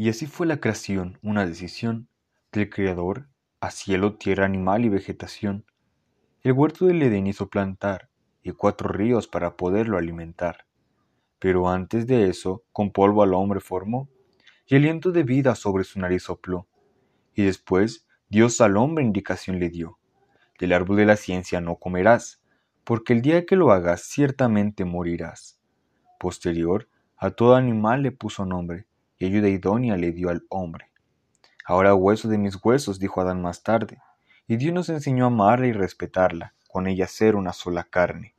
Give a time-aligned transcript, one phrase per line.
[0.00, 2.08] Y así fue la creación, una decisión
[2.52, 3.28] del Creador
[3.60, 5.66] a cielo, tierra, animal y vegetación.
[6.42, 8.08] El huerto del Edén hizo plantar
[8.42, 10.64] y cuatro ríos para poderlo alimentar.
[11.38, 14.08] Pero antes de eso, con polvo al hombre formó
[14.66, 16.66] y aliento de vida sobre su nariz sopló.
[17.34, 19.98] Y después Dios al hombre indicación le dio.
[20.58, 22.40] Del árbol de la ciencia no comerás,
[22.84, 25.60] porque el día que lo hagas ciertamente morirás.
[26.18, 26.88] Posterior,
[27.18, 28.86] a todo animal le puso nombre,
[29.20, 30.90] y ayuda idónea le dio al hombre.
[31.64, 33.98] Ahora hueso de mis huesos, dijo Adán más tarde,
[34.48, 38.34] y Dios nos enseñó a amarla y respetarla, con ella ser una sola carne.